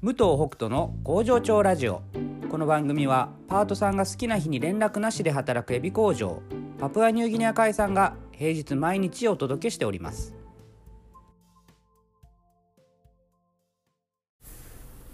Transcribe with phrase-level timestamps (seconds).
[0.00, 2.02] 武藤北斗の工場長ラジオ。
[2.48, 6.40] この番組はパートさんが好きな日に連絡なしで働くエビ工場
[6.78, 10.34] パプアニューギニア海産が平日毎日お届けしております。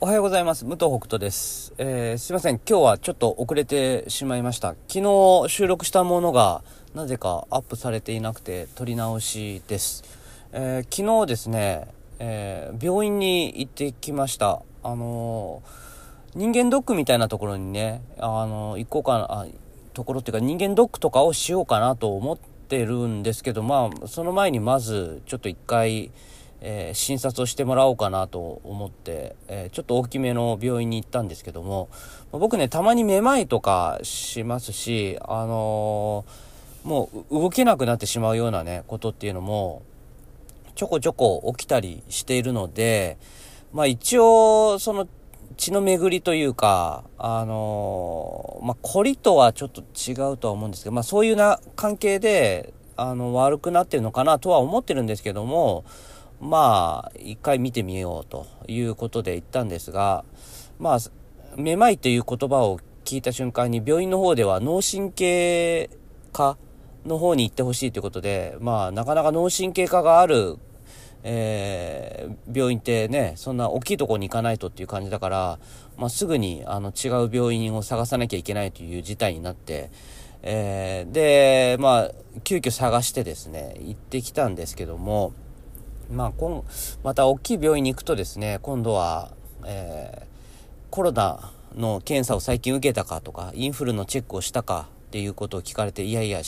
[0.00, 0.66] おはようございます。
[0.66, 2.60] 武藤北斗です、えー、すいません。
[2.68, 4.74] 今日はちょっと遅れてしまいました。
[4.86, 6.62] 昨日収録したものが
[6.94, 10.04] なぜかアップされていなくて撮り直しです、
[10.52, 14.62] えー、昨日ですねえー、病院に行ってきました。
[14.82, 19.46] あのー、人間ドックみたいなところにね、あのー、行こうかな、あ
[19.94, 26.10] ところっていうか人間ドックとかをしようかなと思ってるんですけど、まあ、その前にまずちょっと一回、
[26.60, 31.88] えー、診察をしてもらおうかなと思って、えー、ちょっと大きめの病院に行ったんですけども、
[32.32, 39.82] 僕ね、たまにめまいとかしますし、あのー、もう動けなくなってしまうようなね、ことっていうのも、
[40.74, 43.18] ちょこちょこ起きたりしているので、
[43.72, 45.08] まあ一応、その
[45.56, 55.84] 血の巡りというか、あのまあ凝りとはちょっと違うとは思うんですけど、まあそういうな関係で、あの、悪くなってるのかなとは思ってるんですけども、
[56.40, 60.24] まあ、一回見てみようということで言ったんですが、
[60.78, 60.98] まあ、
[61.56, 65.90] めまいという言葉を聞いた瞬間に病院の方では脳神経
[66.32, 66.58] 科
[67.06, 70.56] の方に行ってほしいということで、まあ、なかなか脳神経科がある、
[71.22, 75.58] えー、病院ってね、そんな大きいとこに行かないとっていう感じだから、
[75.96, 79.90] まあ、すぐにあの違う病院を探さなきゃいけないという事態になって、
[80.42, 82.10] えー、で、まあ、
[82.42, 85.32] 急遽探してですね、行ってきたんですけども、
[86.10, 86.62] まあ、今、
[87.02, 89.32] また大きい病院に行くとですね、今度は、
[89.64, 90.26] えー、
[90.90, 96.42] コロナの検査を最近受けたかとか、インフルのチェックをしたかっていうことを聞かれて、いやいや、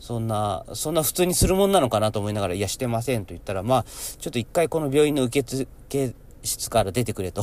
[0.00, 7.42] そんな、そんな普通にするもんなのかなと思いながら、いや、してませんと言ったら、まあ、ちょっと一回この病院の受付室から出てくれと。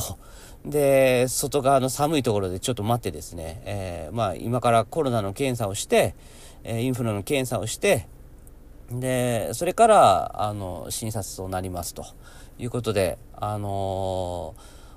[0.64, 6.14] で、外側の寒いところでちょっと待ってですね、えー、まあ、今からコロナの検査をして、
[6.64, 8.08] えー、インフルの検査をして、
[8.90, 12.04] で、それから、あの、診察となりますと。
[12.58, 14.54] いうことで、あの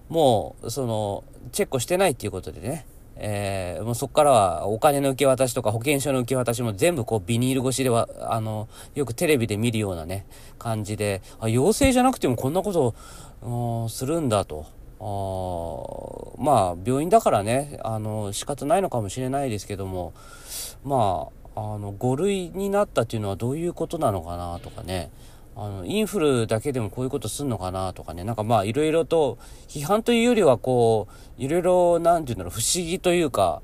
[0.09, 2.85] ー、もう、その、チェックしてないっていうことでね、
[3.21, 10.25] えー、もうそこからはお金の受け渡しとか保険証の受け渡しも全部こうビニール越しでは、あの、よくテレビで見るようなね、
[10.57, 12.95] 感じで、あ、陽性じゃなくてもこんなこと
[13.41, 14.65] をするんだと。
[15.01, 20.13] あまあ、病院だからね、あの、仕方ないのかもしれないですけども、
[20.83, 25.09] まあ、あの、5類になったっていうのはどういうことなのかなとかね、
[25.55, 29.37] あの、インフルだけでもこういうことすんのかなとかね、なんかまあいろいろと
[29.67, 33.61] 批判というよりはこう、いろいろなんて言うんだろう、不思議というか、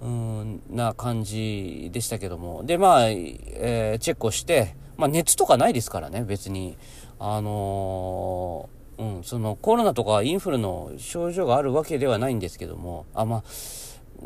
[0.00, 2.64] うん、な感じでしたけども。
[2.64, 6.76] で、まあ、えー、チェックをして、まあ熱とかないですからね、別に。
[7.20, 13.42] あのー、うん、そのコロナとかインフルの症状があるわけではないんですけども、あ、まあ、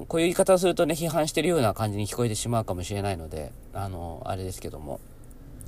[0.08, 5.00] こういう言い方をするとね、批判してるような感じに聞こえてしまうかもしれないので、あのー、あれですけども。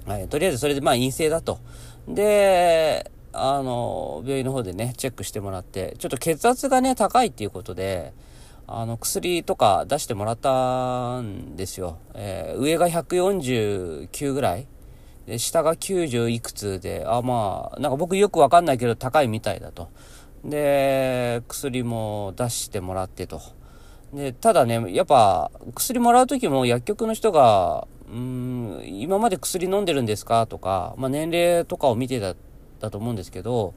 [0.06, 1.58] はい、とりあえずそれでまあ陰性だと。
[2.06, 8.12] で、あの、病院の方でね、チェックしてもらって、ちょっと血圧がね、高いっていうことで、
[8.66, 11.98] あの、薬とか出してもらったんですよ。
[12.14, 14.66] えー、上が149ぐらい。
[15.26, 19.88] で、下が90いくつで、あ、まあ、なんか僕よくわかんないけど高いみたいだと。
[20.44, 23.40] で、薬も出してもらってと。
[24.12, 30.46] で、ただね、やっぱ、薬もらう時も薬局の人が、ん、今まで薬飲んでるんですか？
[30.46, 32.34] とか、まあ、年齢とかを見てた、
[32.80, 33.74] だと思うんですけど、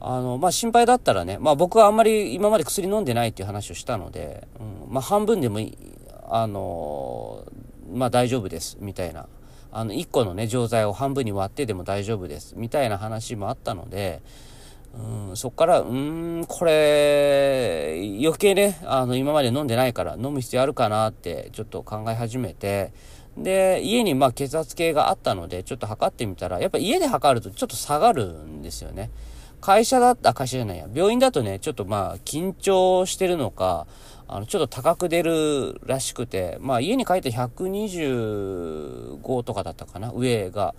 [0.00, 5.78] あの、まあ、心配だったらね、まあ、僕はあんまり今まで薬飲んでないっていう話をしたので、うん、まあ、半分でもいい、
[6.28, 7.44] あの、
[7.92, 9.26] ま、大丈夫です、みたいな。
[9.72, 14.22] あの、1個のね、錠剤を半分に割ってでも大丈夫です、みたいな話もあったので、
[14.94, 22.92] うん、そっから、うん、これ、余計ね、あの、今まで飲んでないから飲む必要あるかなってちょっと考え始めて、
[23.42, 29.10] で、家にまあ血圧計があったので、ちょっと測ってみたら、やっぱ家で測るとちょっと下がるんですよね。
[29.60, 33.86] 会社だった、会社じゃないや、病院だとね、ちょっとまあ緊張してるのか、
[34.26, 40.74] あの、ちょっと高く出るらしくて、まあ家に帰って125とかだったかな、上が。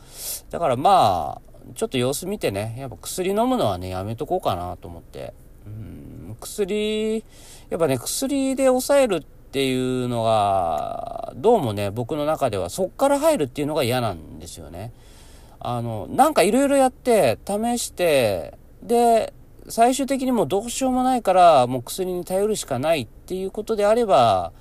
[0.50, 5.33] だからまあ、ちょっと様子見てね、やっぱ薬飲むのはね、やめとこうかなと思って。
[5.66, 7.24] うん、薬、
[7.69, 14.94] やっぱね、薬で抑えるってっていうのが、どうもね、僕の中ではそっから入るっていうのが嫌なんですよね。
[15.60, 18.54] あの、なんかいろいろやって、試して、
[18.84, 19.34] で、
[19.68, 24.51] 最終的にもうどうしようもないから、もう薬に頼るしかないっていうことであれば、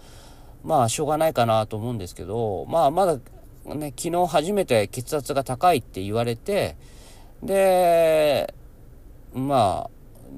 [0.65, 3.19] まあ、しょうがないかなと思うんですけど、まあ、まだ
[3.67, 6.77] ね、昨日初めて血圧が高いって言われて、
[7.43, 8.55] で、
[9.35, 9.91] まあ、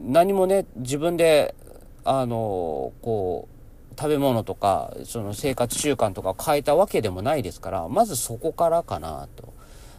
[0.04, 1.54] 何もね、自分で、
[2.04, 3.59] あの、こう、
[4.00, 9.52] 食べ物とか、その生活習慣とか変えたわけでもないですから、まずそこからかなと。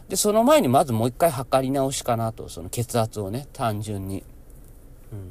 [0.08, 4.24] で、その前にまずもう一回測り直しかなと、その血圧をね、単純に。
[5.12, 5.30] うん。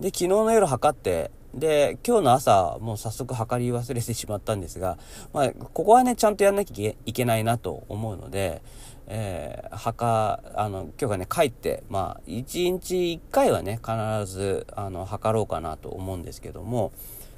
[0.00, 4.98] で、昨日の夜測って、で、今日の朝、もう早速測り忘れてしまったんですが、
[5.32, 8.60] まあ、ここはね、ちゃんとやんなきゃいけないなと思うので、
[9.06, 16.92] えー、墓、あの、今日がね、帰って、まあ、1日1回はね、必ず、あの、測ろうかなと思うんですけども、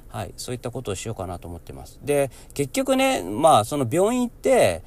[0.09, 1.99] はい、そういったことをしようかなと思ってます。
[2.03, 4.83] で、結局ね、まあ、その病院行って、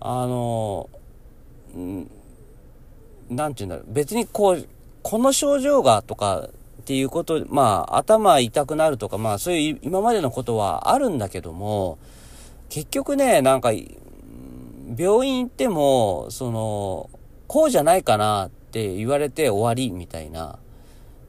[0.00, 0.88] あの、
[1.76, 2.10] ん
[3.30, 4.68] なんて言うんだろう、別にこう、
[5.02, 6.48] この症状がとか、
[6.84, 11.98] っていうこと、まあ、頭痛くなるとか、まあ、そういう今までのことはあるんだけども、
[12.68, 17.08] 結局ね、なんか、病院行っても、その、
[17.46, 20.58] こうじゃないかなって言われて終わりみたいな。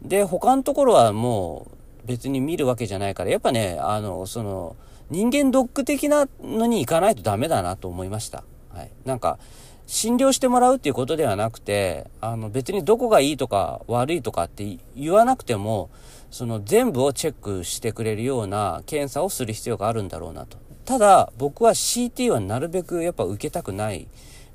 [0.01, 1.74] で、他のところはもう
[2.05, 4.75] 別に見るわけじゃないから、やっぱね、あの、その、
[5.09, 8.43] 人間ドック的なのに行かないとダメだなと思いました。
[8.73, 8.91] はい。
[9.05, 9.37] なんか、
[9.87, 15.89] 診療してもらうっていうことではなくて、あの別にどこがいいとか悪いとかって言わなくても、
[16.31, 20.57] その全部をチェックしてくれるような検査をする必要があるんだろうなと。
[20.85, 24.07] ただ、僕は CT はなるべくやっぱ受けたくない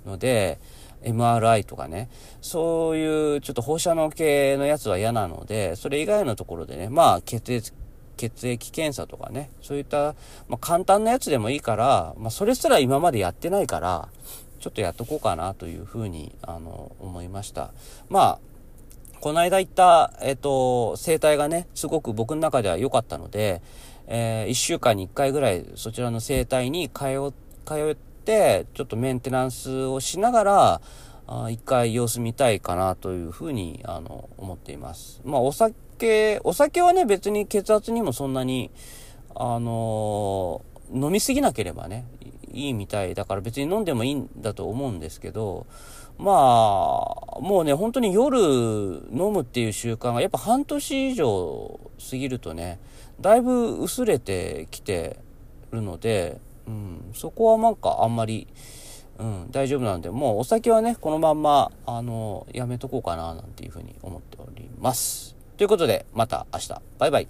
[0.04, 0.58] ので、
[1.04, 2.08] MRI とかね、
[2.40, 7.72] そういうちょっと放射能系のやつは嫌なので、それ以外のところでね、まあ血液、
[8.16, 10.14] 血液検査とかね、そういった、
[10.48, 14.08] まあ、簡単なやつでもいいから、まあ、それすら今までやってないから、
[14.58, 17.72] ちょっとやっとこうかなというふうに、あの、思いました。
[18.10, 18.38] まあ、
[19.20, 23.62] この間行った、えっ、と、生態がね、すごく僕の中では良かったので、
[24.12, 27.32] えー、1週間に1回ぐらいそちらの生態に通
[27.64, 27.96] 通っ
[28.30, 30.80] て、ちょっとメンテナンスをしながら、
[31.26, 35.20] あ一回様子見たいかなというふうに、あの、思っています。
[35.24, 38.70] まあ、お酒、お酒はね、別に血圧にもそんなに、
[39.34, 40.62] あの、
[40.94, 42.06] 飲みすぎなければね、
[42.52, 45.66] いいみたいだから別に飲んでもいいんだと思うんですけど、
[46.18, 51.80] まあ、もうね、本当に夜飲むっていう習慣がやっぱ半年以上
[52.10, 52.78] 過ぎるとね、
[53.20, 55.18] だいぶ薄れてきて
[55.72, 58.46] るので、うん、そこはなんかあんまり、
[59.18, 65.36] うん、大丈夫なんで、もうお酒はね、このまんま、あの、やめとこうかな、なんていうふうに思っております。
[65.56, 66.68] ということで、また明日。
[66.98, 67.28] バイバイ。